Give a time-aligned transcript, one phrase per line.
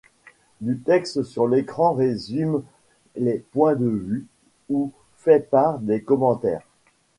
[0.61, 2.63] Du texte sur l'écran résume
[3.15, 4.25] les points de vue
[4.67, 6.65] ou fait part des commentaires.